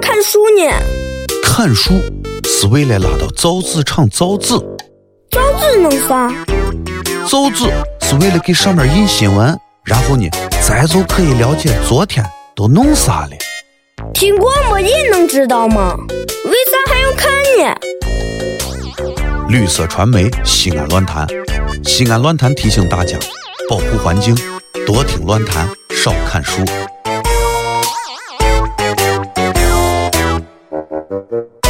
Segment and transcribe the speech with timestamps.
[0.00, 0.72] 看书呢？
[1.42, 1.92] 看书
[2.44, 4.54] 是为了拉到造纸厂造纸，
[5.30, 6.28] 造纸弄啥？
[7.28, 7.66] 造纸
[8.00, 10.28] 是为了给上面印新闻，然后呢，
[10.66, 12.24] 咱就可以了解昨天
[12.56, 13.32] 都弄啥了。
[14.14, 15.96] 听广播也能知道吗？
[16.46, 17.74] 为啥还要看呢？
[19.48, 21.26] 绿色传媒西安论坛，
[21.84, 23.18] 西安论坛提醒大家，
[23.68, 24.34] 保护环境，
[24.86, 26.64] 多听论坛，少看书。
[31.08, 31.69] Música